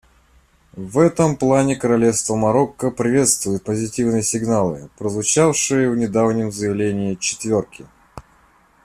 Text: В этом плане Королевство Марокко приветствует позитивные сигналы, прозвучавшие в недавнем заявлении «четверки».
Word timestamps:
В 0.73 0.97
этом 0.97 1.37
плане 1.37 1.75
Королевство 1.75 2.35
Марокко 2.35 2.89
приветствует 2.89 3.63
позитивные 3.63 4.23
сигналы, 4.23 4.89
прозвучавшие 4.97 5.91
в 5.91 5.95
недавнем 5.95 6.51
заявлении 6.51 7.13
«четверки». 7.13 7.85